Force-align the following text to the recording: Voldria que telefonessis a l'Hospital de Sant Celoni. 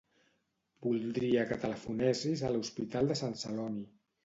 Voldria 0.85 1.43
que 1.51 1.59
telefonessis 1.67 2.43
a 2.49 2.53
l'Hospital 2.57 3.13
de 3.15 3.21
Sant 3.23 3.39
Celoni. 3.45 3.89